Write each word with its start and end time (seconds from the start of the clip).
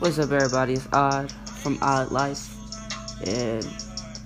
What's 0.00 0.16
up, 0.20 0.30
everybody? 0.30 0.74
It's 0.74 0.86
Odd 0.92 1.32
from 1.32 1.76
Odd 1.82 2.12
Life, 2.12 2.54
and 3.26 3.66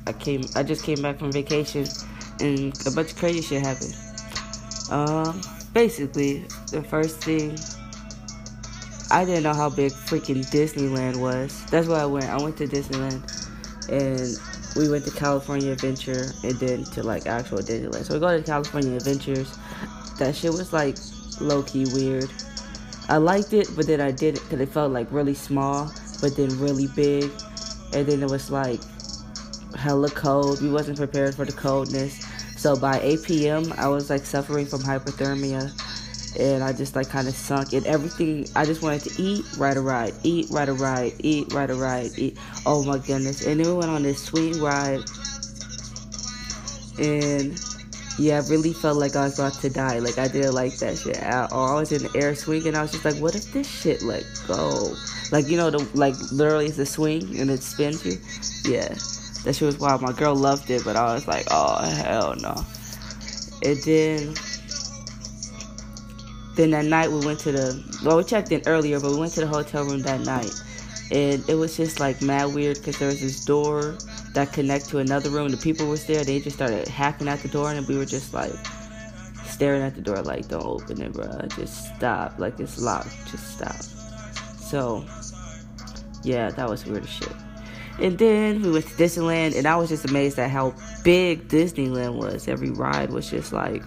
I 0.06 0.12
came. 0.12 0.44
I 0.54 0.62
just 0.62 0.84
came 0.84 1.00
back 1.00 1.18
from 1.18 1.32
vacation, 1.32 1.86
and 2.40 2.78
a 2.86 2.90
bunch 2.90 3.12
of 3.12 3.16
crazy 3.16 3.40
shit 3.40 3.62
happened. 3.62 3.96
Um, 4.90 5.40
basically, 5.72 6.44
the 6.70 6.82
first 6.82 7.24
thing 7.24 7.56
I 9.10 9.24
didn't 9.24 9.44
know 9.44 9.54
how 9.54 9.70
big 9.70 9.92
freaking 9.92 10.44
Disneyland 10.50 11.16
was. 11.16 11.64
That's 11.70 11.88
why 11.88 12.00
I 12.00 12.06
went. 12.06 12.26
I 12.26 12.36
went 12.36 12.58
to 12.58 12.66
Disneyland, 12.66 13.22
and 13.88 14.76
we 14.76 14.90
went 14.90 15.06
to 15.06 15.10
California 15.12 15.72
Adventure, 15.72 16.32
and 16.44 16.52
then 16.60 16.84
to 16.84 17.02
like 17.02 17.26
actual 17.26 17.60
Disneyland. 17.60 18.04
So 18.04 18.12
we 18.12 18.20
go 18.20 18.36
to 18.36 18.42
California 18.42 18.94
Adventures. 18.94 19.56
That 20.18 20.36
shit 20.36 20.52
was 20.52 20.74
like 20.74 20.98
low 21.40 21.62
key 21.62 21.86
weird. 21.94 22.30
I 23.08 23.16
liked 23.18 23.52
it, 23.52 23.68
but 23.76 23.86
then 23.86 24.00
I 24.00 24.10
didn't 24.10 24.42
because 24.44 24.60
it 24.60 24.68
felt 24.70 24.92
like 24.92 25.06
really 25.10 25.34
small, 25.34 25.92
but 26.20 26.36
then 26.36 26.58
really 26.58 26.86
big, 26.86 27.30
and 27.92 28.06
then 28.06 28.22
it 28.22 28.30
was 28.30 28.50
like 28.50 28.80
hella 29.76 30.08
cold. 30.10 30.62
We 30.62 30.70
wasn't 30.70 30.98
prepared 30.98 31.34
for 31.34 31.44
the 31.44 31.52
coldness, 31.52 32.24
so 32.56 32.76
by 32.76 33.00
8 33.00 33.22
p.m. 33.24 33.72
I 33.76 33.88
was 33.88 34.08
like 34.08 34.24
suffering 34.24 34.66
from 34.66 34.80
hypothermia, 34.80 35.70
and 36.38 36.62
I 36.62 36.72
just 36.72 36.96
like 36.96 37.08
kind 37.08 37.28
of 37.28 37.34
sunk. 37.34 37.72
And 37.72 37.84
everything 37.86 38.46
I 38.56 38.64
just 38.64 38.82
wanted 38.82 39.02
to 39.02 39.22
eat, 39.22 39.44
ride 39.58 39.76
a 39.76 39.80
ride, 39.80 40.14
eat, 40.22 40.46
ride 40.50 40.68
a 40.68 40.72
ride, 40.72 41.12
eat, 41.18 41.52
ride 41.52 41.70
a 41.70 41.74
ride, 41.74 42.10
eat. 42.16 42.38
Oh 42.64 42.84
my 42.84 42.98
goodness! 42.98 43.44
And 43.44 43.60
then 43.60 43.66
we 43.66 43.74
went 43.74 43.90
on 43.90 44.04
this 44.04 44.22
swing 44.22 44.60
ride, 44.60 45.00
and 46.98 47.58
yeah, 48.18 48.42
I 48.44 48.48
really 48.48 48.72
felt 48.72 48.98
like 48.98 49.16
I 49.16 49.24
was 49.24 49.38
about 49.38 49.54
to 49.60 49.70
die. 49.70 49.98
Like 49.98 50.18
I 50.18 50.28
didn't 50.28 50.54
like 50.54 50.76
that 50.78 50.98
shit 50.98 51.16
at 51.16 51.50
all. 51.52 51.76
I 51.76 51.80
was 51.80 51.92
in 51.92 52.02
the 52.02 52.18
air 52.18 52.34
swinging. 52.34 52.74
I 52.74 52.82
was 52.82 52.92
just 52.92 53.04
like, 53.04 53.16
what 53.16 53.34
if 53.34 53.52
this 53.52 53.66
shit 53.68 54.02
let 54.02 54.24
go? 54.46 54.94
Like 55.30 55.48
you 55.48 55.56
know, 55.56 55.70
the 55.70 55.78
like 55.94 56.14
literally 56.30 56.66
it's 56.66 56.78
a 56.78 56.86
swing 56.86 57.38
and 57.38 57.50
it 57.50 57.62
spins 57.62 58.04
you. 58.04 58.18
Yeah, 58.70 58.88
that 59.44 59.54
shit 59.54 59.62
was 59.62 59.78
wild. 59.78 60.02
My 60.02 60.12
girl 60.12 60.34
loved 60.34 60.70
it, 60.70 60.84
but 60.84 60.96
I 60.96 61.14
was 61.14 61.26
like, 61.26 61.46
oh 61.50 61.82
hell 61.82 62.34
no. 62.36 62.64
And 63.64 63.78
then, 63.84 64.34
then 66.56 66.70
that 66.72 66.84
night 66.84 67.10
we 67.10 67.24
went 67.24 67.40
to 67.40 67.52
the 67.52 67.98
well, 68.04 68.18
we 68.18 68.24
checked 68.24 68.52
in 68.52 68.62
earlier, 68.66 69.00
but 69.00 69.10
we 69.12 69.18
went 69.18 69.32
to 69.34 69.40
the 69.40 69.46
hotel 69.46 69.84
room 69.84 70.02
that 70.02 70.20
night, 70.20 70.52
and 71.10 71.46
it 71.48 71.54
was 71.54 71.76
just 71.76 72.00
like 72.00 72.22
mad 72.22 72.54
weird 72.54 72.78
because 72.78 72.98
there 72.98 73.08
was 73.08 73.20
this 73.20 73.44
door 73.44 73.96
that 74.34 74.52
connect 74.52 74.88
to 74.90 74.98
another 74.98 75.30
room. 75.30 75.48
The 75.48 75.56
people 75.56 75.86
was 75.88 76.06
there. 76.06 76.24
They 76.24 76.40
just 76.40 76.56
started 76.56 76.88
hacking 76.88 77.28
at 77.28 77.40
the 77.40 77.48
door, 77.48 77.72
and 77.72 77.86
we 77.86 77.96
were 77.96 78.06
just 78.06 78.32
like 78.32 78.52
staring 79.44 79.82
at 79.82 79.94
the 79.94 80.00
door, 80.00 80.22
like, 80.22 80.48
"Don't 80.48 80.64
open 80.64 81.02
it, 81.02 81.12
bro. 81.12 81.28
Just 81.56 81.94
stop. 81.96 82.38
Like 82.38 82.58
it's 82.60 82.80
locked. 82.80 83.14
Just 83.30 83.56
stop." 83.56 83.82
So, 84.62 85.04
yeah, 86.22 86.50
that 86.50 86.68
was 86.68 86.86
weird 86.86 87.02
as 87.02 87.10
shit. 87.10 87.32
And 88.00 88.18
then 88.18 88.62
we 88.62 88.70
went 88.70 88.86
to 88.86 88.94
Disneyland, 88.94 89.56
and 89.56 89.66
I 89.66 89.76
was 89.76 89.90
just 89.90 90.06
amazed 90.06 90.38
at 90.38 90.50
how 90.50 90.74
big 91.04 91.48
Disneyland 91.48 92.14
was. 92.14 92.48
Every 92.48 92.70
ride 92.70 93.10
was 93.10 93.28
just 93.28 93.52
like, 93.52 93.82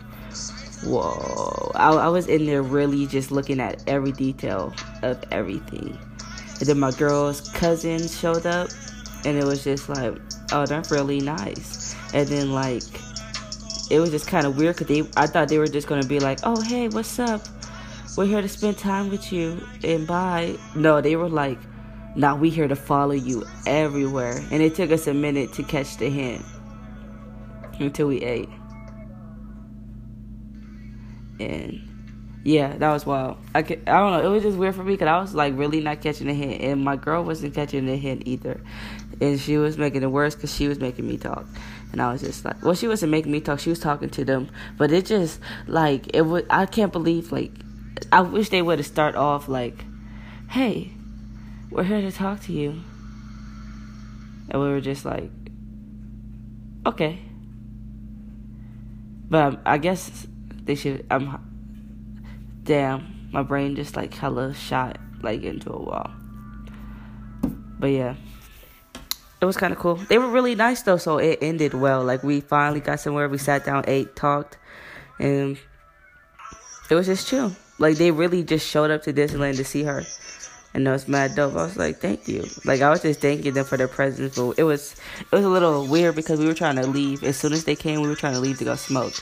whoa. 0.84 1.72
I, 1.76 1.90
I 1.90 2.08
was 2.10 2.28
in 2.28 2.46
there 2.46 2.62
really 2.62 3.08
just 3.08 3.32
looking 3.32 3.60
at 3.60 3.84
every 3.88 4.12
detail 4.12 4.74
of 5.02 5.24
everything. 5.32 5.98
And 6.60 6.70
then 6.70 6.80
my 6.80 6.92
girl's 6.92 7.42
cousin 7.52 8.08
showed 8.08 8.46
up, 8.46 8.70
and 9.26 9.38
it 9.38 9.44
was 9.44 9.64
just 9.64 9.90
like, 9.90 10.18
oh, 10.52 10.66
that's 10.66 10.92
really 10.92 11.20
nice. 11.20 11.96
And 12.14 12.28
then 12.28 12.52
like, 12.54 12.84
it 13.90 14.00
was 14.00 14.12
just 14.12 14.28
kind 14.28 14.48
of 14.48 14.58
weird 14.58 14.78
because 14.78 14.88
they, 14.88 15.10
I 15.18 15.28
thought 15.28 15.50
they 15.50 15.58
were 15.58 15.68
just 15.68 15.88
gonna 15.88 16.06
be 16.06 16.20
like, 16.20 16.40
oh, 16.44 16.62
hey, 16.62 16.88
what's 16.88 17.20
up? 17.20 17.42
We're 18.18 18.26
here 18.26 18.42
to 18.42 18.48
spend 18.48 18.78
time 18.78 19.10
with 19.10 19.34
you 19.34 19.62
and 19.84 20.08
bye. 20.08 20.58
No, 20.74 21.02
they 21.02 21.18
were 21.18 21.30
like, 21.30 21.60
now 22.16 22.38
we 22.38 22.50
here 22.50 22.68
to 22.68 22.76
follow 22.76 23.12
you 23.12 23.44
everywhere. 23.68 24.42
And 24.52 24.62
it 24.62 24.76
took 24.76 24.92
us 24.92 25.08
a 25.08 25.14
minute 25.14 25.52
to 25.54 25.64
catch 25.64 25.98
the 25.98 26.10
hint 26.10 26.42
until 27.78 28.08
we 28.08 28.22
ate. 28.22 28.50
And 31.42 31.82
yeah, 32.46 32.78
that 32.78 32.94
was 32.94 33.08
wild. 33.08 33.38
I, 33.56 33.60
I 33.60 33.64
don't 33.64 33.88
know. 33.88 34.22
It 34.24 34.30
was 34.30 34.44
just 34.44 34.56
weird 34.56 34.76
for 34.76 34.84
me 34.84 34.94
because 34.94 35.08
I 35.08 35.20
was 35.20 35.34
like 35.34 35.58
really 35.58 35.82
not 35.82 36.02
catching 36.02 36.28
the 36.28 36.34
hint, 36.36 36.62
and 36.62 36.86
my 36.86 36.96
girl 36.96 37.24
wasn't 37.24 37.56
catching 37.56 37.88
the 37.88 37.96
hint 37.96 38.22
either. 38.28 38.62
And 39.20 39.42
she 39.42 39.58
was 39.58 39.80
making 39.80 40.04
it 40.04 40.12
worse 40.12 40.36
because 40.36 40.54
she 40.54 40.68
was 40.68 40.80
making 40.80 41.08
me 41.08 41.18
talk, 41.18 41.48
and 41.92 42.00
I 42.00 42.12
was 42.12 42.22
just 42.22 42.46
like, 42.46 42.64
well, 42.64 42.76
she 42.76 42.88
wasn't 42.88 43.12
making 43.12 43.32
me 43.32 43.42
talk. 43.42 43.60
She 43.60 43.72
was 43.72 43.80
talking 43.80 44.12
to 44.12 44.24
them, 44.24 44.52
but 44.78 44.92
it 44.92 45.08
just 45.08 45.40
like 45.66 46.16
it 46.16 46.22
would. 46.22 46.46
I 46.52 46.68
can't 46.68 46.94
believe 46.94 47.32
like 47.32 47.52
I 48.12 48.22
wish 48.22 48.50
they 48.50 48.62
would 48.62 48.78
have 48.78 48.86
start 48.86 49.16
off 49.16 49.48
like, 49.48 49.84
hey, 50.52 50.92
we're 51.72 51.84
here 51.84 52.02
to 52.02 52.12
talk 52.12 52.42
to 52.42 52.54
you, 52.54 52.80
and 54.52 54.62
we 54.62 54.70
were 54.70 54.82
just 54.82 55.04
like, 55.04 55.32
okay. 56.86 57.18
But 59.32 59.62
I 59.66 59.80
guess 59.80 60.28
they 60.64 60.76
should. 60.76 61.08
I'm 61.10 61.55
damn, 62.66 63.30
my 63.32 63.44
brain 63.44 63.76
just 63.76 63.96
like 63.96 64.14
hella 64.14 64.54
shot 64.54 64.98
like 65.22 65.44
into 65.44 65.72
a 65.72 65.82
wall. 65.82 66.12
But 67.80 67.88
yeah, 67.88 68.16
it 69.42 69.46
was 69.46 69.58
kind 69.58 69.72
of 69.72 69.80
cool. 69.80 69.96
They 69.96 70.18
were 70.18 70.30
really 70.30 70.56
nice 70.56 70.82
though, 70.82 70.98
so 70.98 71.18
it 71.18 71.40
ended 71.42 71.74
well. 71.74 72.04
Like 72.04 72.24
we 72.24 72.42
finally 72.42 72.80
got 72.80 73.00
somewhere. 73.00 73.30
We 73.30 73.38
sat 73.38 73.66
down, 73.66 73.84
ate, 73.88 74.16
talked, 74.16 74.58
and 75.20 75.58
it 76.90 76.96
was 76.96 77.06
just 77.06 77.28
chill. 77.28 77.56
Like 77.78 77.98
they 77.98 78.12
really 78.12 78.44
just 78.44 78.68
showed 78.68 78.92
up 78.92 79.04
to 79.04 79.14
Disneyland 79.14 79.58
to 79.58 79.66
see 79.66 79.84
her. 79.84 80.04
And 80.74 80.86
that 80.86 80.92
was 80.92 81.08
mad 81.08 81.36
dope. 81.36 81.54
I 81.54 81.64
was 81.64 81.78
like, 81.78 81.98
thank 81.98 82.28
you. 82.28 82.44
Like 82.66 82.82
I 82.82 82.90
was 82.90 83.02
just 83.02 83.22
thanking 83.22 83.54
them 83.54 83.64
for 83.64 83.78
their 83.78 83.88
presence, 83.88 84.36
but 84.36 84.56
it 84.58 84.64
was 84.64 84.96
it 85.20 85.32
was 85.32 85.46
a 85.46 85.50
little 85.50 85.88
weird 85.88 86.16
because 86.16 86.40
we 86.40 86.48
were 86.48 86.54
trying 86.54 86.76
to 86.78 86.88
leave. 86.88 87.24
As 87.24 87.38
soon 87.38 87.54
as 87.54 87.64
they 87.64 87.76
came, 87.76 88.02
we 88.02 88.08
were 88.08 88.16
trying 88.16 88.34
to 88.34 88.42
leave 88.42 88.58
to 88.58 88.66
go 88.66 88.76
smoke. 88.76 89.14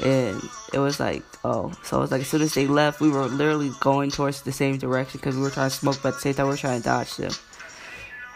And 0.00 0.42
it 0.72 0.78
was 0.78 0.98
like, 0.98 1.22
oh, 1.44 1.72
so 1.84 1.98
it 1.98 2.00
was 2.00 2.10
like 2.10 2.22
as 2.22 2.28
soon 2.28 2.42
as 2.42 2.54
they 2.54 2.66
left, 2.66 3.00
we 3.00 3.10
were 3.10 3.26
literally 3.26 3.70
going 3.80 4.10
towards 4.10 4.42
the 4.42 4.52
same 4.52 4.78
direction 4.78 5.18
because 5.20 5.36
we 5.36 5.42
were 5.42 5.50
trying 5.50 5.70
to 5.70 5.76
smoke, 5.76 5.98
but 6.02 6.10
at 6.10 6.14
the 6.14 6.20
same 6.20 6.34
time 6.34 6.46
we 6.46 6.52
were 6.52 6.56
trying 6.56 6.80
to 6.80 6.84
dodge 6.84 7.16
them. 7.16 7.32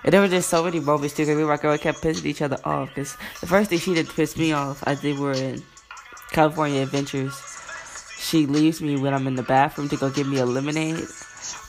And 0.04 0.12
there 0.12 0.20
were 0.20 0.28
just 0.28 0.48
so 0.48 0.62
many 0.62 0.78
moments 0.78 1.16
too, 1.16 1.22
because 1.22 1.36
we 1.36 1.44
were 1.44 1.56
girl 1.56 1.76
kept 1.78 2.02
pissing 2.02 2.26
each 2.26 2.42
other 2.42 2.58
off. 2.64 2.90
Because 2.90 3.16
the 3.40 3.46
first 3.46 3.70
thing 3.70 3.78
she 3.78 3.94
did 3.94 4.08
piss 4.08 4.36
me 4.36 4.52
off, 4.52 4.84
I 4.86 4.96
we 5.02 5.14
were 5.14 5.32
in 5.32 5.62
California 6.30 6.82
Adventures. 6.82 7.34
She 8.18 8.46
leaves 8.46 8.80
me 8.80 8.96
when 8.96 9.14
I'm 9.14 9.26
in 9.26 9.34
the 9.34 9.42
bathroom 9.42 9.88
to 9.88 9.96
go 9.96 10.10
get 10.10 10.26
me 10.26 10.38
a 10.38 10.46
lemonade. 10.46 11.04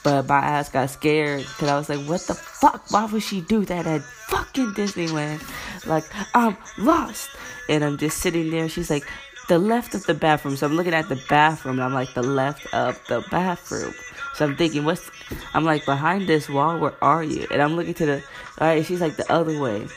But 0.03 0.28
my 0.28 0.38
ass 0.38 0.70
got 0.70 0.90
scared 0.90 1.42
because 1.42 1.68
I 1.68 1.78
was 1.78 1.90
like, 1.90 2.08
what 2.08 2.22
the 2.22 2.36
fuck? 2.36 2.90
Why 2.92 3.06
would 3.06 3.24
she 3.24 3.42
do 3.42 3.66
that 3.66 3.86
at 3.88 4.02
fucking 4.02 4.74
Disneyland? 4.74 5.42
Like, 5.86 6.06
I'm 6.34 6.58
lost. 6.78 7.30
And 7.70 7.84
I'm 7.84 7.97
just 7.97 8.20
sitting 8.20 8.50
there. 8.50 8.70
She's 8.70 8.90
like, 8.90 9.06
the 9.47 9.58
left 9.58 9.96
of 9.96 10.06
the 10.06 10.13
bathroom. 10.13 10.56
So 10.56 10.68
I'm 10.68 10.75
looking 10.75 10.94
at 10.94 11.09
the 11.09 11.22
bathroom 11.30 11.75
and 11.75 11.84
I'm 11.84 11.94
like, 11.94 12.13
the 12.13 12.24
left 12.24 12.74
of 12.74 13.02
the 13.08 13.24
bathroom. 13.31 13.94
So 14.34 14.46
I'm 14.46 14.56
thinking, 14.56 14.85
what's, 14.85 15.09
I'm 15.53 15.63
like, 15.63 15.85
behind 15.85 16.28
this 16.28 16.50
wall, 16.50 16.80
where 16.80 16.96
are 17.02 17.24
you? 17.24 17.47
And 17.52 17.62
I'm 17.62 17.75
looking 17.75 17.94
to 17.96 18.06
the, 18.06 18.24
alright, 18.59 18.85
she's 18.85 19.02
like 19.02 19.16
the 19.16 19.31
other 19.31 19.59
way. 19.59 19.88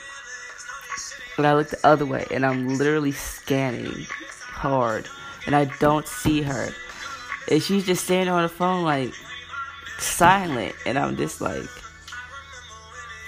And 1.36 1.46
I 1.46 1.54
look 1.54 1.68
the 1.68 1.86
other 1.86 2.06
way 2.06 2.26
and 2.30 2.44
I'm 2.44 2.76
literally 2.76 3.12
scanning 3.12 4.06
hard 4.40 5.08
and 5.46 5.54
I 5.54 5.64
don't 5.78 6.06
see 6.06 6.42
her. 6.42 6.68
And 7.50 7.62
she's 7.62 7.84
just 7.84 8.04
standing 8.04 8.32
on 8.32 8.42
the 8.42 8.48
phone 8.48 8.84
like 8.84 9.14
silent. 9.98 10.74
And 10.86 10.98
I'm 10.98 11.16
just 11.16 11.40
like, 11.40 11.68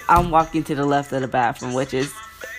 I'm 0.08 0.30
walking 0.30 0.62
to 0.64 0.74
the 0.74 0.84
left 0.84 1.12
of 1.12 1.22
the 1.22 1.28
bathroom, 1.28 1.72
which 1.72 1.94
is 1.94 2.12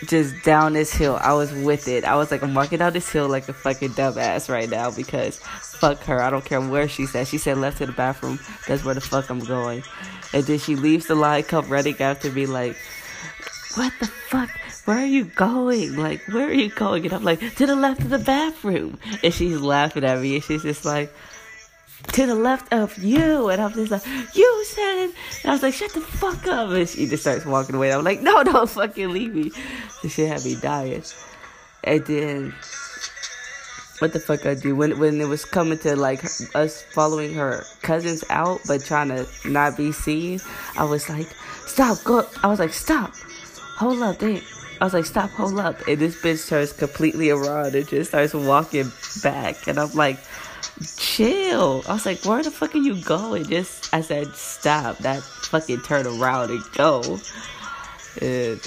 just 0.06 0.44
down 0.44 0.74
this 0.74 0.94
hill. 0.94 1.18
I 1.22 1.34
was 1.34 1.52
with 1.54 1.88
it. 1.88 2.04
I 2.04 2.16
was 2.16 2.32
like, 2.32 2.44
I'm 2.44 2.54
walking 2.54 2.80
down 2.80 2.94
this 2.94 3.10
hill 3.10 3.28
like 3.28 3.48
a 3.50 3.54
fucking 3.54 3.92
dumbass 3.92 4.50
right 4.50 4.70
now 4.70 4.92
because 4.92 5.38
fuck 5.38 6.04
her. 6.04 6.22
I 6.22 6.30
don't 6.30 6.46
care 6.46 6.62
where 6.62 6.88
she 6.88 7.06
said. 7.06 7.28
She 7.28 7.38
said 7.38 7.58
left 7.58 7.78
to 7.80 7.86
the 7.86 7.92
bathroom. 7.92 8.40
That's 8.68 8.84
where 8.84 8.96
the 8.96 9.02
fuck 9.02 9.30
I'm 9.30 9.40
going. 9.40 9.84
And 10.34 10.44
then 10.44 10.60
she 10.60 10.76
leaves 10.76 11.08
the 11.08 11.16
line, 11.16 11.44
come 11.44 11.70
running 11.70 12.00
after 12.00 12.32
me 12.32 12.46
like, 12.46 12.76
what 13.76 13.94
the 14.00 14.08
fuck? 14.08 14.50
Where 14.86 14.98
are 14.98 15.06
you 15.06 15.26
going? 15.26 15.96
Like, 15.96 16.22
where 16.28 16.48
are 16.48 16.54
you 16.54 16.70
going? 16.70 17.06
And 17.06 17.14
I'm 17.14 17.24
like, 17.24 17.40
to 17.56 17.66
the 17.66 17.76
left 17.76 18.02
of 18.02 18.10
the 18.10 18.20
bathroom. 18.20 19.00
And 19.24 19.34
she's 19.34 19.60
laughing 19.60 20.04
at 20.04 20.22
me 20.22 20.36
and 20.36 20.44
she's 20.44 20.64
just 20.64 20.84
like, 20.84 21.14
to 22.12 22.26
the 22.26 22.36
left 22.36 22.72
of 22.74 22.98
you. 22.98 23.50
And 23.50 23.62
I'm 23.62 23.74
just 23.74 23.92
like, 23.92 24.04
you 24.36 24.66
said 24.66 25.06
it. 25.06 25.16
And 25.44 25.52
I 25.52 25.54
was 25.54 25.64
like, 25.64 25.74
shut 25.74 25.94
the 25.94 26.02
fuck 26.02 26.46
up. 26.48 26.70
And 26.70 26.88
she 26.88 27.08
just 27.08 27.24
starts 27.24 27.46
walking 27.46 27.76
away. 27.76 27.94
I'm 27.94 28.04
like, 28.04 28.22
no, 28.22 28.44
don't 28.44 28.70
fucking 28.70 29.10
leave 29.10 29.34
me. 29.34 29.52
So 30.02 30.08
she 30.08 30.24
had 30.24 30.44
me 30.44 30.56
dying. 30.56 31.04
And 31.84 32.06
then, 32.06 32.54
what 34.00 34.14
the 34.14 34.20
fuck 34.20 34.46
I 34.46 34.54
do? 34.54 34.76
When, 34.76 35.00
when 35.00 35.20
it 35.20 35.28
was 35.28 35.46
coming 35.46 35.78
to 35.80 35.96
like 35.96 36.24
us 36.56 36.84
following 36.94 37.34
her 37.34 37.64
cousins 37.82 38.24
out, 38.30 38.60
but 38.68 38.84
trying 38.84 39.10
to 39.10 39.28
not 39.46 39.78
be 39.78 39.92
seen, 39.92 40.40
I 40.78 40.84
was 40.84 41.10
like, 41.10 41.28
stop, 41.66 42.04
go. 42.04 42.26
I 42.44 42.48
was 42.48 42.60
like, 42.60 42.74
stop. 42.74 43.14
Hold 43.78 44.02
up, 44.02 44.20
damn. 44.20 44.42
I 44.82 44.86
was 44.86 44.94
like, 44.94 45.06
stop, 45.06 45.30
hold 45.32 45.60
up. 45.60 45.88
And 45.88 46.00
this 46.00 46.22
bitch 46.22 46.48
turns 46.50 46.74
completely 46.74 47.30
around 47.30 47.76
and 47.76 47.88
just 47.88 48.12
starts 48.12 48.34
walking 48.34 48.92
back. 49.22 49.68
And 49.68 49.80
I'm 49.80 49.94
like, 49.94 50.20
chill. 50.98 51.84
I 51.88 51.94
was 51.94 52.06
like, 52.06 52.26
where 52.26 52.44
the 52.44 52.52
fuck 52.52 52.76
are 52.76 52.80
you 52.80 53.02
going? 53.02 53.46
Just, 53.46 53.94
I 53.94 54.02
said, 54.02 54.28
stop. 54.36 54.98
That 55.00 55.22
fucking 55.22 55.82
turn 55.82 56.08
around 56.08 56.52
and 56.52 56.64
go. 56.74 57.02
And 58.22 58.62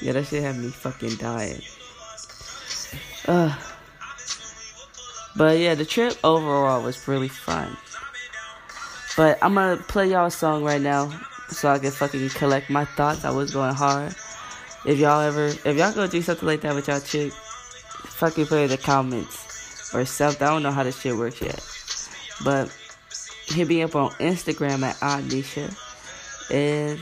yeah, 0.00 0.12
that 0.12 0.26
shit 0.26 0.42
had 0.42 0.56
me 0.56 0.68
fucking 0.68 1.16
dying. 1.16 1.60
Uh, 3.26 3.54
but 5.36 5.58
yeah, 5.58 5.74
the 5.74 5.84
trip 5.84 6.16
overall 6.24 6.82
was 6.82 7.06
really 7.06 7.28
fun. 7.28 7.76
But 9.16 9.38
I'm 9.42 9.54
gonna 9.54 9.76
play 9.76 10.10
y'all 10.10 10.26
a 10.26 10.30
song 10.30 10.64
right 10.64 10.80
now 10.80 11.10
so 11.48 11.68
I 11.68 11.78
can 11.78 11.90
fucking 11.90 12.30
collect 12.30 12.70
my 12.70 12.84
thoughts. 12.84 13.24
I 13.24 13.30
was 13.30 13.50
going 13.50 13.74
hard. 13.74 14.14
If 14.86 14.98
y'all 14.98 15.20
ever, 15.20 15.46
if 15.46 15.76
y'all 15.76 15.92
gonna 15.92 16.08
do 16.08 16.22
something 16.22 16.46
like 16.46 16.62
that 16.62 16.74
with 16.74 16.88
y'all 16.88 17.00
chick, 17.00 17.32
fucking 17.32 18.46
put 18.46 18.60
it 18.60 18.62
in 18.62 18.70
the 18.70 18.78
comments 18.78 19.49
or 19.92 20.04
something. 20.04 20.46
I 20.46 20.50
don't 20.50 20.62
know 20.62 20.72
how 20.72 20.82
this 20.82 21.00
shit 21.00 21.16
works 21.16 21.40
yet. 21.40 21.60
But 22.44 22.70
hit 23.46 23.68
me 23.68 23.82
up 23.82 23.94
on 23.96 24.10
Instagram 24.12 24.82
at 24.82 24.96
Anisha. 24.96 25.74
And 26.50 26.98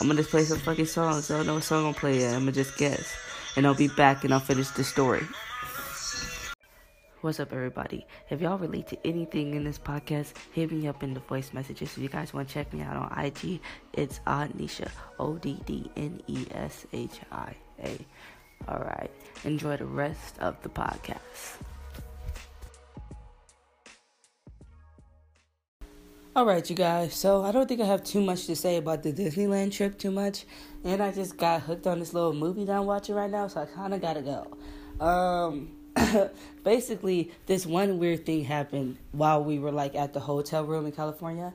I'm 0.00 0.06
gonna 0.06 0.20
just 0.20 0.30
play 0.30 0.44
some 0.44 0.58
fucking 0.58 0.86
songs. 0.86 1.30
I 1.30 1.38
don't 1.38 1.46
know 1.46 1.54
what 1.54 1.64
song 1.64 1.78
I'm 1.78 1.92
gonna 1.92 1.98
play 1.98 2.20
yet. 2.20 2.34
I'm 2.34 2.40
gonna 2.40 2.52
just 2.52 2.76
guess. 2.76 3.14
And 3.56 3.66
I'll 3.66 3.74
be 3.74 3.88
back 3.88 4.24
and 4.24 4.32
I'll 4.32 4.40
finish 4.40 4.68
the 4.70 4.84
story. 4.84 5.26
What's 7.22 7.40
up, 7.40 7.52
everybody? 7.52 8.06
If 8.30 8.40
y'all 8.40 8.58
relate 8.58 8.86
to 8.88 8.98
anything 9.06 9.54
in 9.54 9.64
this 9.64 9.78
podcast, 9.78 10.34
hit 10.52 10.70
me 10.70 10.86
up 10.86 11.02
in 11.02 11.14
the 11.14 11.20
voice 11.20 11.52
messages. 11.52 11.96
If 11.96 11.98
you 11.98 12.08
guys 12.08 12.32
want 12.32 12.46
to 12.46 12.54
check 12.54 12.72
me 12.72 12.82
out 12.82 12.96
on 12.96 13.24
IG, 13.24 13.60
it's 13.94 14.20
Oddneshia. 14.26 14.90
O 15.18 15.36
D 15.36 15.58
D 15.64 15.90
N 15.96 16.20
E 16.28 16.46
S 16.52 16.86
H 16.92 17.20
I 17.32 17.54
A. 17.82 17.98
All 18.68 18.78
right. 18.78 19.10
Enjoy 19.44 19.76
the 19.76 19.86
rest 19.86 20.38
of 20.38 20.62
the 20.62 20.68
podcast. 20.68 21.56
All 26.36 26.44
right, 26.44 26.68
you 26.68 26.76
guys. 26.76 27.14
So 27.14 27.42
I 27.44 27.50
don't 27.50 27.66
think 27.66 27.80
I 27.80 27.86
have 27.86 28.04
too 28.04 28.20
much 28.20 28.44
to 28.44 28.54
say 28.54 28.76
about 28.76 29.02
the 29.02 29.10
Disneyland 29.10 29.72
trip 29.72 29.96
too 29.96 30.10
much, 30.10 30.44
and 30.84 31.02
I 31.02 31.10
just 31.10 31.38
got 31.38 31.62
hooked 31.62 31.86
on 31.86 31.98
this 31.98 32.12
little 32.12 32.34
movie 32.34 32.66
that 32.66 32.76
I'm 32.76 32.84
watching 32.84 33.14
right 33.14 33.30
now, 33.30 33.48
so 33.48 33.62
I 33.62 33.64
kind 33.64 33.94
of 33.94 34.02
gotta 34.02 34.20
go. 34.20 35.02
Um, 35.02 35.70
basically, 36.62 37.32
this 37.46 37.64
one 37.64 37.98
weird 37.98 38.26
thing 38.26 38.44
happened 38.44 38.98
while 39.12 39.42
we 39.42 39.58
were 39.58 39.72
like 39.72 39.94
at 39.94 40.12
the 40.12 40.20
hotel 40.20 40.62
room 40.62 40.84
in 40.84 40.92
California. 40.92 41.54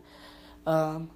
Um, 0.66 1.12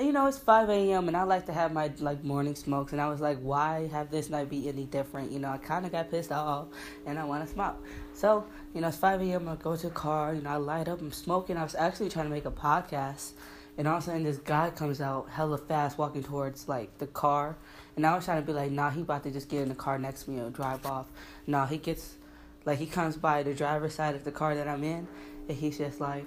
you 0.00 0.12
know, 0.12 0.26
it's 0.26 0.38
5 0.38 0.70
a.m. 0.70 1.08
and 1.08 1.16
I 1.16 1.24
like 1.24 1.46
to 1.46 1.52
have 1.52 1.72
my 1.72 1.90
like 1.98 2.24
morning 2.24 2.54
smokes, 2.54 2.92
and 2.92 3.00
I 3.00 3.08
was 3.08 3.20
like, 3.20 3.38
why 3.40 3.88
have 3.88 4.10
this 4.10 4.30
night 4.30 4.48
be 4.48 4.68
any 4.68 4.84
different? 4.84 5.30
You 5.30 5.38
know, 5.38 5.50
I 5.50 5.58
kind 5.58 5.84
of 5.84 5.92
got 5.92 6.10
pissed 6.10 6.32
off, 6.32 6.68
and 7.06 7.18
I 7.18 7.24
want 7.24 7.46
to 7.46 7.52
smoke. 7.52 7.76
So, 8.12 8.46
you 8.74 8.80
know, 8.80 8.88
it's 8.88 8.96
5 8.96 9.20
a.m. 9.20 9.48
I 9.48 9.56
go 9.56 9.76
to 9.76 9.88
the 9.88 9.92
car, 9.92 10.34
you 10.34 10.42
know, 10.42 10.50
I 10.50 10.56
light 10.56 10.88
up, 10.88 11.00
I'm 11.00 11.12
smoking. 11.12 11.56
I 11.56 11.62
was 11.62 11.74
actually 11.74 12.08
trying 12.08 12.26
to 12.26 12.30
make 12.30 12.46
a 12.46 12.50
podcast, 12.50 13.32
and 13.76 13.86
all 13.86 13.96
of 13.96 14.02
a 14.02 14.06
sudden 14.06 14.22
this 14.22 14.38
guy 14.38 14.70
comes 14.70 15.00
out 15.00 15.28
hella 15.28 15.58
fast, 15.58 15.98
walking 15.98 16.22
towards 16.22 16.68
like 16.68 16.96
the 16.98 17.06
car, 17.06 17.56
and 17.96 18.06
I 18.06 18.14
was 18.14 18.24
trying 18.24 18.40
to 18.40 18.46
be 18.46 18.52
like, 18.52 18.70
nah, 18.70 18.90
he 18.90 19.02
about 19.02 19.22
to 19.24 19.30
just 19.30 19.48
get 19.48 19.62
in 19.62 19.68
the 19.68 19.74
car 19.74 19.98
next 19.98 20.24
to 20.24 20.30
me 20.30 20.38
and 20.38 20.54
drive 20.54 20.86
off. 20.86 21.08
Nah, 21.46 21.66
he 21.66 21.76
gets 21.76 22.16
like 22.64 22.78
he 22.78 22.86
comes 22.86 23.16
by 23.16 23.42
the 23.42 23.54
driver's 23.54 23.94
side 23.94 24.14
of 24.14 24.24
the 24.24 24.32
car 24.32 24.54
that 24.54 24.66
I'm 24.66 24.84
in, 24.84 25.06
and 25.48 25.58
he's 25.58 25.78
just 25.78 26.00
like, 26.00 26.26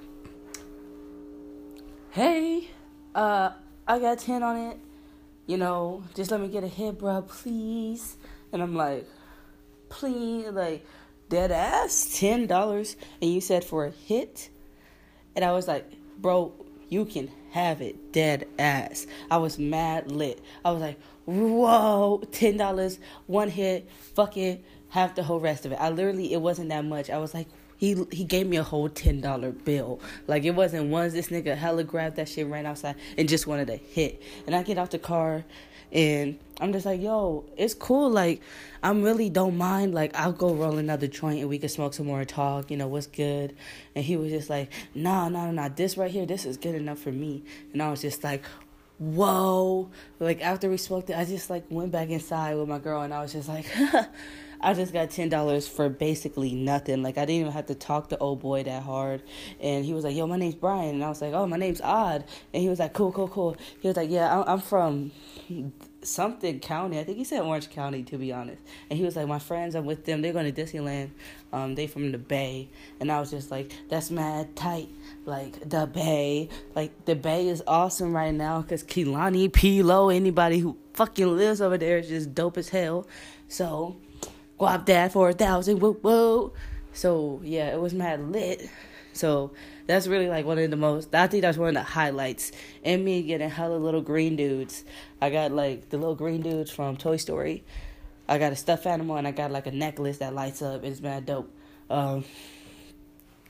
hey, 2.12 2.70
uh 3.16 3.52
I 3.88 4.00
got 4.00 4.20
10 4.20 4.44
on 4.44 4.58
it. 4.58 4.78
You 5.46 5.58
know, 5.58 6.04
just 6.16 6.32
let 6.32 6.40
me 6.40 6.48
get 6.48 6.64
a 6.64 6.68
hit, 6.68 7.00
bro, 7.00 7.22
please. 7.22 8.16
And 8.52 8.62
I'm 8.62 8.76
like, 8.76 9.06
please, 9.90 10.48
like, 10.48 10.86
dead 11.30 11.52
ass, 11.52 12.18
$10. 12.20 12.96
And 13.22 13.34
you 13.34 13.42
said 13.42 13.64
for 13.64 13.86
a 13.86 13.92
hit? 13.92 14.50
And 15.36 15.44
I 15.44 15.52
was 15.52 15.68
like, 15.68 15.92
bro, 16.20 16.54
you 16.90 17.06
can 17.06 17.30
have 17.52 17.82
it, 17.82 18.14
dead 18.14 18.48
ass. 18.58 19.06
I 19.30 19.38
was 19.38 19.60
mad 19.60 20.12
lit. 20.12 20.42
I 20.64 20.72
was 20.72 20.82
like, 20.82 21.00
whoa, 21.26 22.22
$10, 22.32 23.00
one 23.28 23.50
hit, 23.50 23.90
fuck 24.16 24.38
it, 24.38 24.64
have 24.90 25.16
the 25.16 25.24
whole 25.24 25.40
rest 25.40 25.66
of 25.66 25.72
it. 25.72 25.80
I 25.82 25.90
literally, 25.90 26.34
it 26.34 26.42
wasn't 26.42 26.70
that 26.70 26.86
much. 26.86 27.10
I 27.10 27.18
was 27.18 27.34
like, 27.34 27.48
he 27.84 28.06
he 28.14 28.24
gave 28.24 28.48
me 28.48 28.56
a 28.56 28.64
whole 28.64 28.88
ten 28.88 29.20
dollar 29.20 29.52
bill. 29.52 30.00
Like 30.26 30.46
it 30.46 30.52
wasn't 30.52 30.90
once 30.90 31.12
this 31.12 31.28
nigga 31.28 31.58
hella 31.58 31.84
grabbed 31.84 32.16
that 32.16 32.30
shit 32.30 32.48
ran 32.48 32.66
outside 32.66 32.96
and 33.18 33.28
just 33.28 33.46
wanted 33.46 33.68
to 33.68 33.76
hit. 33.76 34.24
And 34.48 34.56
I 34.56 34.64
get 34.64 34.78
out 34.78 34.92
the 34.92 35.00
car 35.00 35.44
and 35.92 36.40
I'm 36.62 36.72
just 36.72 36.86
like, 36.86 37.02
yo, 37.02 37.44
it's 37.58 37.74
cool. 37.74 38.10
Like, 38.10 38.42
I'm 38.82 39.04
really 39.04 39.30
don't 39.30 39.58
mind. 39.58 39.94
Like, 39.94 40.16
I'll 40.16 40.32
go 40.32 40.54
roll 40.54 40.78
another 40.78 41.08
joint 41.08 41.42
and 41.42 41.50
we 41.50 41.60
can 41.60 41.68
smoke 41.68 41.94
some 41.94 42.06
more 42.06 42.22
and 42.22 42.30
talk. 42.30 42.72
You 42.72 42.78
know 42.78 42.88
what's 42.88 43.08
good? 43.08 43.54
And 43.96 44.06
he 44.06 44.16
was 44.16 44.32
just 44.32 44.50
like, 44.50 44.72
nah, 44.96 45.28
nah, 45.28 45.52
nah. 45.52 45.68
This 45.68 45.98
right 45.98 46.10
here, 46.10 46.26
this 46.26 46.46
is 46.46 46.56
good 46.56 46.76
enough 46.76 47.00
for 47.00 47.12
me. 47.12 47.44
And 47.74 47.84
I 47.84 47.92
was 47.92 48.02
just 48.02 48.24
like, 48.24 48.46
whoa. 48.98 49.92
Like 50.22 50.42
after 50.42 50.70
we 50.70 50.78
smoked 50.78 51.10
it, 51.10 51.18
I 51.18 51.26
just 51.26 51.50
like 51.50 51.66
went 51.70 51.92
back 51.92 52.10
inside 52.10 52.56
with 52.56 52.70
my 52.70 52.80
girl 52.80 53.02
and 53.02 53.14
I 53.14 53.22
was 53.22 53.34
just 53.34 53.50
like. 53.50 53.66
I 54.64 54.74
just 54.74 54.94
got 54.94 55.10
ten 55.10 55.30
dollars 55.30 55.68
for 55.68 55.90
basically 55.90 56.54
nothing. 56.54 57.04
Like 57.04 57.18
I 57.18 57.26
didn't 57.26 57.42
even 57.42 57.52
have 57.52 57.68
to 57.68 57.76
talk 57.76 58.10
to 58.10 58.18
old 58.18 58.42
boy 58.42 58.64
that 58.64 58.84
hard. 58.84 59.22
And 59.60 59.86
he 59.86 59.94
was 59.94 60.04
like, 60.04 60.16
"Yo, 60.16 60.26
my 60.28 60.38
name's 60.38 60.56
Brian," 60.56 60.96
and 60.96 61.04
I 61.04 61.10
was 61.10 61.22
like, 61.22 61.34
"Oh, 61.34 61.46
my 61.46 61.58
name's 61.58 61.82
Odd." 61.82 62.24
And 62.54 62.64
he 62.64 62.70
was 62.70 62.80
like, 62.80 62.94
"Cool, 62.94 63.12
cool, 63.12 63.28
cool." 63.28 63.58
He 63.80 63.88
was 63.88 63.98
like, 63.98 64.10
"Yeah, 64.10 64.44
I'm 64.48 64.60
from." 64.62 65.12
something 66.06 66.60
county. 66.60 67.00
I 67.00 67.04
think 67.04 67.18
he 67.18 67.24
said 67.24 67.42
Orange 67.42 67.70
County 67.70 68.04
to 68.04 68.18
be 68.18 68.32
honest. 68.32 68.62
And 68.90 68.98
he 68.98 69.06
was 69.06 69.16
like, 69.16 69.28
My 69.28 69.40
friends, 69.40 69.76
I'm 69.76 69.86
with 69.86 70.06
them. 70.06 70.22
They're 70.22 70.34
going 70.34 70.52
to 70.52 70.62
Disneyland. 70.62 71.10
Um, 71.52 71.76
they 71.76 71.88
from 71.88 72.12
the 72.12 72.18
Bay. 72.18 72.70
And 73.00 73.12
I 73.12 73.20
was 73.20 73.32
just 73.32 73.52
like, 73.52 73.72
That's 73.90 74.12
mad 74.12 74.56
tight. 74.56 74.90
Like 75.26 75.70
the 75.70 75.88
Bay. 75.88 76.50
Like 76.76 77.06
the 77.06 77.16
Bay 77.16 77.48
is 77.48 77.64
awesome 77.68 78.14
right 78.14 78.34
now 78.34 78.62
because 78.62 78.84
Kehlani, 78.84 79.52
P-Lo, 79.52 80.10
anybody 80.10 80.60
who 80.60 80.78
fucking 80.94 81.36
lives 81.38 81.62
over 81.62 81.78
there 81.78 81.98
is 81.98 82.08
just 82.08 82.36
dope 82.36 82.58
as 82.58 82.70
hell. 82.70 83.08
So 83.48 83.98
Guap 84.60 84.86
that 84.86 85.12
for 85.12 85.30
a 85.30 85.34
thousand, 85.34 85.80
whoa, 85.80 85.94
whoa. 85.94 86.54
So 86.94 87.42
yeah, 87.44 87.74
it 87.74 87.80
was 87.80 87.94
mad 87.94 88.32
lit. 88.32 88.70
So 89.14 89.52
that's 89.86 90.08
really 90.08 90.28
like 90.28 90.46
one 90.46 90.58
of 90.58 90.70
the 90.70 90.78
most. 90.78 91.14
I 91.14 91.28
think 91.28 91.42
that's 91.42 91.58
one 91.58 91.70
of 91.70 91.74
the 91.76 91.84
highlights. 91.84 92.52
And 92.84 93.04
me 93.06 93.22
getting 93.24 93.50
hella 93.50 93.76
little 93.76 94.02
green 94.02 94.36
dudes. 94.36 94.84
I 95.22 95.30
got 95.30 95.52
like 95.52 95.90
the 95.90 95.98
little 95.98 96.16
green 96.16 96.42
dudes 96.42 96.72
from 96.72 96.98
Toy 96.98 97.18
Story. 97.18 97.64
I 98.28 98.38
got 98.38 98.52
a 98.52 98.56
stuffed 98.56 98.86
animal 98.86 99.18
and 99.18 99.28
I 99.28 99.32
got 99.32 99.52
like 99.52 99.68
a 99.68 99.72
necklace 99.72 100.20
that 100.20 100.34
lights 100.34 100.62
up. 100.62 100.84
It's 100.84 101.02
mad 101.02 101.26
dope. 101.26 101.54
Um, 101.90 102.24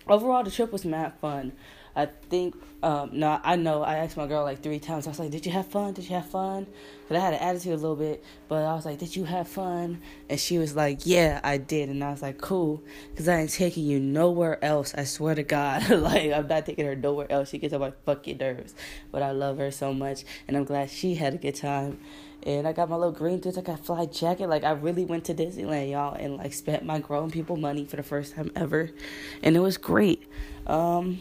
overall, 0.08 0.44
the 0.44 0.52
trip 0.52 0.72
was 0.72 0.84
mad 0.84 1.14
fun. 1.22 1.54
I 1.96 2.08
think 2.30 2.56
um, 2.84 3.12
no, 3.14 3.40
I 3.42 3.56
know. 3.56 3.82
I 3.82 3.96
asked 3.96 4.18
my 4.18 4.28
girl 4.28 4.44
like 4.44 4.62
three 4.62 4.78
times. 4.78 5.08
I 5.08 5.12
was 5.12 5.18
like, 5.18 5.32
"Did 5.32 5.46
you 5.46 5.54
have 5.54 5.68
fun? 5.68 5.94
Did 5.94 6.04
you 6.10 6.16
have 6.16 6.30
fun?" 6.30 6.68
Cause 7.08 7.16
I 7.16 7.22
had 7.22 7.34
an 7.34 7.40
attitude 7.40 7.74
a 7.74 7.78
little 7.78 7.96
bit, 7.96 8.22
but 8.50 8.62
I 8.66 8.76
was 8.76 8.86
like, 8.86 9.00
"Did 9.00 9.16
you 9.16 9.24
have 9.24 9.48
fun?" 9.48 10.02
And 10.30 10.38
she 10.38 10.58
was 10.58 10.76
like, 10.76 11.06
"Yeah, 11.06 11.40
I 11.46 11.56
did." 11.58 11.88
And 11.88 12.04
I 12.04 12.12
was 12.12 12.22
like, 12.22 12.40
"Cool," 12.40 12.84
cause 13.16 13.30
I 13.30 13.40
ain't 13.40 13.52
taking 13.52 13.86
you 13.86 14.02
nowhere 14.02 14.64
else. 14.64 14.94
I 14.96 15.06
swear 15.06 15.34
to 15.34 15.44
God, 15.44 15.90
like 15.90 16.34
I'm 16.34 16.46
not 16.46 16.66
taking 16.66 16.86
her 16.86 16.96
nowhere 16.96 17.32
else. 17.32 17.52
She 17.52 17.58
gets 17.58 17.74
on 17.74 17.80
my 17.80 17.94
fucking 18.06 18.38
nerves, 18.38 18.76
but 19.14 19.24
I 19.24 19.32
love 19.32 19.60
her 19.60 19.72
so 19.72 19.94
much, 19.94 20.26
and 20.50 20.58
I'm 20.58 20.66
glad 20.66 20.90
she 20.90 21.16
had 21.16 21.36
a 21.36 21.38
good 21.38 21.56
time. 21.56 22.02
And 22.46 22.68
I 22.68 22.74
got 22.74 22.90
my 22.90 22.98
little 22.98 23.14
green 23.14 23.40
dudes. 23.40 23.58
I 23.58 23.62
got 23.62 23.86
fly 23.86 24.08
jacket. 24.08 24.50
Like 24.50 24.66
I 24.66 24.72
really 24.72 25.06
went 25.06 25.24
to 25.26 25.34
Disneyland, 25.34 25.92
y'all, 25.92 26.16
and 26.16 26.36
like 26.36 26.52
spent 26.52 26.84
my 26.84 27.00
grown 27.00 27.32
people 27.32 27.56
money 27.56 27.86
for 27.86 27.96
the 27.96 28.04
first 28.04 28.36
time 28.36 28.52
ever, 28.58 28.92
and 29.42 29.56
it 29.56 29.62
was 29.62 29.78
great. 29.78 30.28
Um, 30.68 31.20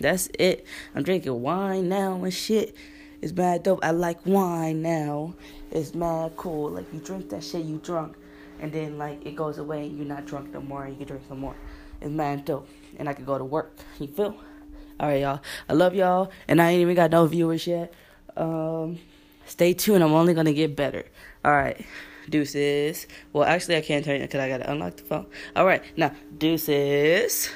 that's 0.00 0.28
it. 0.38 0.66
I'm 0.94 1.02
drinking 1.02 1.40
wine 1.40 1.88
now 1.88 2.22
and 2.22 2.32
shit. 2.32 2.74
It's 3.20 3.32
mad 3.32 3.64
dope. 3.64 3.80
I 3.82 3.90
like 3.90 4.24
wine 4.24 4.82
now. 4.82 5.34
It's 5.70 5.94
mad 5.94 6.36
cool. 6.36 6.70
Like 6.70 6.92
you 6.92 7.00
drink 7.00 7.30
that 7.30 7.42
shit, 7.42 7.64
you 7.64 7.78
drunk, 7.78 8.16
and 8.60 8.72
then 8.72 8.98
like 8.98 9.24
it 9.26 9.34
goes 9.34 9.58
away 9.58 9.86
you're 9.86 10.06
not 10.06 10.26
drunk 10.26 10.52
no 10.52 10.60
more. 10.60 10.84
And 10.84 10.92
you 10.92 10.98
can 10.98 11.08
drink 11.08 11.22
some 11.28 11.40
more. 11.40 11.56
It's 12.00 12.10
mad 12.10 12.44
dope. 12.44 12.68
And 12.98 13.08
I 13.08 13.12
can 13.12 13.24
go 13.24 13.36
to 13.38 13.44
work. 13.44 13.76
You 13.98 14.06
feel? 14.06 14.36
All 15.00 15.08
right, 15.08 15.20
y'all. 15.20 15.40
I 15.68 15.74
love 15.74 15.94
y'all, 15.94 16.30
and 16.48 16.60
I 16.60 16.70
ain't 16.70 16.80
even 16.80 16.96
got 16.96 17.10
no 17.10 17.26
viewers 17.26 17.66
yet. 17.66 17.92
Um, 18.36 18.98
stay 19.46 19.72
tuned. 19.74 20.02
I'm 20.02 20.12
only 20.12 20.34
gonna 20.34 20.52
get 20.52 20.76
better. 20.76 21.04
All 21.44 21.52
right. 21.52 21.84
Deuces. 22.28 23.06
Well, 23.32 23.44
actually, 23.44 23.76
I 23.76 23.80
can't 23.80 24.04
turn 24.04 24.16
it 24.16 24.26
because 24.26 24.40
I 24.40 24.48
gotta 24.48 24.70
unlock 24.70 24.96
the 24.96 25.02
phone. 25.04 25.26
All 25.56 25.66
right, 25.66 25.82
now 25.96 26.14
deuces. 26.36 27.50